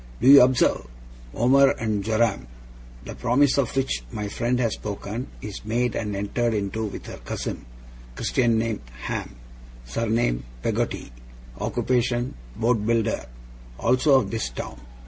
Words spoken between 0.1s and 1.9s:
Do you observe? Omer